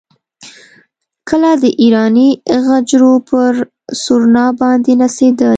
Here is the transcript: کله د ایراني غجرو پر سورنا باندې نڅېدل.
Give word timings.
کله 1.29 1.51
د 1.61 1.65
ایراني 1.81 2.29
غجرو 2.65 3.13
پر 3.29 3.51
سورنا 4.03 4.45
باندې 4.59 4.91
نڅېدل. 5.01 5.49